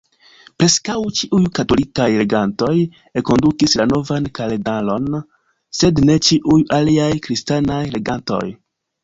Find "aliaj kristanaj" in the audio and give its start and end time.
6.81-7.81